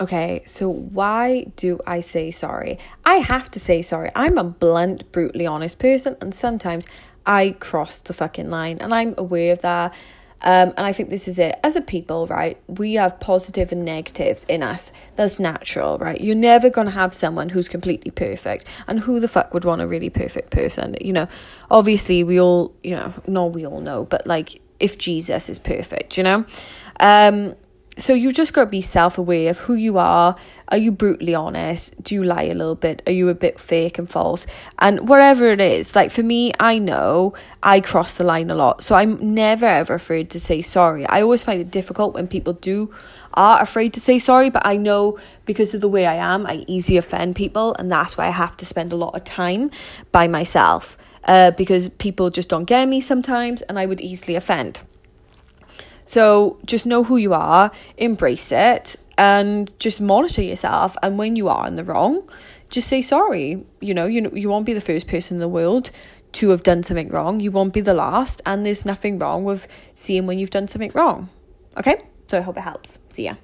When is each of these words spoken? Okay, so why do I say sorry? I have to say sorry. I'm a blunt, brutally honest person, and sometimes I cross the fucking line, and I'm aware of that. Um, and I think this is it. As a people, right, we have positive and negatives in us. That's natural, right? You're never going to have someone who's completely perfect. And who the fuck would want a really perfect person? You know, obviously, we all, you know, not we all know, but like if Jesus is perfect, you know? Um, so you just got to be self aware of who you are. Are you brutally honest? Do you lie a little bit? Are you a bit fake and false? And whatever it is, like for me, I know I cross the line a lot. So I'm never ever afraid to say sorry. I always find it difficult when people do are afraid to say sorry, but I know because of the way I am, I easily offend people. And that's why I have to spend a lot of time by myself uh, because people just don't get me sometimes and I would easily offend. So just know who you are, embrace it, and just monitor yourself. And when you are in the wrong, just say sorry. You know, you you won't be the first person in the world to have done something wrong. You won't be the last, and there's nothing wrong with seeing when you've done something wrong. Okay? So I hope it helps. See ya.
Okay, 0.00 0.42
so 0.44 0.68
why 0.68 1.44
do 1.54 1.78
I 1.86 2.00
say 2.00 2.32
sorry? 2.32 2.78
I 3.04 3.16
have 3.16 3.48
to 3.52 3.60
say 3.60 3.80
sorry. 3.80 4.10
I'm 4.16 4.38
a 4.38 4.44
blunt, 4.44 5.10
brutally 5.12 5.46
honest 5.46 5.78
person, 5.78 6.16
and 6.20 6.34
sometimes 6.34 6.86
I 7.24 7.56
cross 7.60 7.98
the 7.98 8.12
fucking 8.12 8.50
line, 8.50 8.78
and 8.80 8.92
I'm 8.92 9.14
aware 9.16 9.52
of 9.52 9.60
that. 9.62 9.94
Um, 10.42 10.74
and 10.76 10.80
I 10.80 10.92
think 10.92 11.08
this 11.08 11.26
is 11.26 11.38
it. 11.38 11.58
As 11.62 11.74
a 11.74 11.80
people, 11.80 12.26
right, 12.26 12.60
we 12.66 12.94
have 12.94 13.18
positive 13.18 13.72
and 13.72 13.84
negatives 13.84 14.44
in 14.44 14.62
us. 14.62 14.92
That's 15.16 15.38
natural, 15.38 15.96
right? 15.96 16.20
You're 16.20 16.34
never 16.34 16.68
going 16.68 16.86
to 16.86 16.92
have 16.92 17.14
someone 17.14 17.48
who's 17.48 17.68
completely 17.68 18.10
perfect. 18.10 18.66
And 18.86 19.00
who 19.00 19.20
the 19.20 19.28
fuck 19.28 19.54
would 19.54 19.64
want 19.64 19.80
a 19.80 19.86
really 19.86 20.10
perfect 20.10 20.50
person? 20.50 20.96
You 21.00 21.14
know, 21.14 21.28
obviously, 21.70 22.24
we 22.24 22.38
all, 22.38 22.74
you 22.82 22.94
know, 22.94 23.14
not 23.26 23.52
we 23.52 23.64
all 23.64 23.80
know, 23.80 24.04
but 24.04 24.26
like 24.26 24.60
if 24.80 24.98
Jesus 24.98 25.48
is 25.48 25.58
perfect, 25.58 26.18
you 26.18 26.22
know? 26.22 26.44
Um, 27.00 27.54
so 27.96 28.12
you 28.12 28.32
just 28.32 28.52
got 28.52 28.64
to 28.64 28.70
be 28.70 28.80
self 28.80 29.18
aware 29.18 29.50
of 29.50 29.60
who 29.60 29.74
you 29.74 29.98
are. 29.98 30.36
Are 30.68 30.78
you 30.78 30.90
brutally 30.90 31.34
honest? 31.34 31.94
Do 32.02 32.14
you 32.14 32.24
lie 32.24 32.44
a 32.44 32.54
little 32.54 32.74
bit? 32.74 33.02
Are 33.06 33.12
you 33.12 33.28
a 33.28 33.34
bit 33.34 33.60
fake 33.60 33.98
and 33.98 34.10
false? 34.10 34.46
And 34.78 35.08
whatever 35.08 35.46
it 35.46 35.60
is, 35.60 35.94
like 35.94 36.10
for 36.10 36.22
me, 36.22 36.52
I 36.58 36.78
know 36.78 37.34
I 37.62 37.80
cross 37.80 38.14
the 38.14 38.24
line 38.24 38.50
a 38.50 38.54
lot. 38.54 38.82
So 38.82 38.94
I'm 38.94 39.34
never 39.34 39.66
ever 39.66 39.94
afraid 39.94 40.30
to 40.30 40.40
say 40.40 40.62
sorry. 40.62 41.06
I 41.06 41.22
always 41.22 41.42
find 41.42 41.60
it 41.60 41.70
difficult 41.70 42.14
when 42.14 42.26
people 42.26 42.54
do 42.54 42.92
are 43.34 43.60
afraid 43.60 43.92
to 43.94 44.00
say 44.00 44.18
sorry, 44.18 44.50
but 44.50 44.66
I 44.66 44.76
know 44.76 45.18
because 45.44 45.74
of 45.74 45.80
the 45.80 45.88
way 45.88 46.06
I 46.06 46.14
am, 46.14 46.46
I 46.46 46.64
easily 46.66 46.96
offend 46.96 47.36
people. 47.36 47.74
And 47.78 47.90
that's 47.90 48.16
why 48.16 48.26
I 48.26 48.30
have 48.30 48.56
to 48.58 48.66
spend 48.66 48.92
a 48.92 48.96
lot 48.96 49.14
of 49.14 49.24
time 49.24 49.70
by 50.12 50.26
myself 50.28 50.96
uh, 51.24 51.50
because 51.52 51.88
people 51.90 52.30
just 52.30 52.48
don't 52.48 52.64
get 52.64 52.88
me 52.88 53.00
sometimes 53.00 53.62
and 53.62 53.78
I 53.78 53.86
would 53.86 54.00
easily 54.00 54.34
offend. 54.34 54.82
So 56.04 56.58
just 56.64 56.86
know 56.86 57.04
who 57.04 57.16
you 57.16 57.34
are, 57.34 57.70
embrace 57.96 58.52
it, 58.52 58.96
and 59.16 59.70
just 59.78 60.00
monitor 60.00 60.42
yourself. 60.42 60.96
And 61.02 61.18
when 61.18 61.36
you 61.36 61.48
are 61.48 61.66
in 61.66 61.76
the 61.76 61.84
wrong, 61.84 62.28
just 62.68 62.88
say 62.88 63.02
sorry. 63.02 63.64
You 63.80 63.94
know, 63.94 64.06
you 64.06 64.30
you 64.34 64.48
won't 64.48 64.66
be 64.66 64.72
the 64.72 64.80
first 64.80 65.06
person 65.06 65.36
in 65.36 65.40
the 65.40 65.48
world 65.48 65.90
to 66.32 66.50
have 66.50 66.62
done 66.62 66.82
something 66.82 67.08
wrong. 67.08 67.40
You 67.40 67.50
won't 67.50 67.72
be 67.72 67.80
the 67.80 67.94
last, 67.94 68.42
and 68.44 68.66
there's 68.66 68.84
nothing 68.84 69.18
wrong 69.18 69.44
with 69.44 69.68
seeing 69.94 70.26
when 70.26 70.38
you've 70.38 70.50
done 70.50 70.68
something 70.68 70.90
wrong. 70.94 71.30
Okay? 71.76 72.02
So 72.26 72.38
I 72.38 72.40
hope 72.40 72.56
it 72.56 72.62
helps. 72.62 72.98
See 73.08 73.24
ya. 73.24 73.34